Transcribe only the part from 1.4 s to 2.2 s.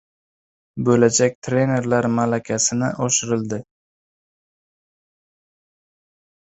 trenerlar